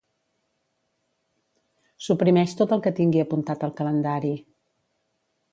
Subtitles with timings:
[2.07, 4.37] Suprimeix tot el que tingui apuntat al calendari.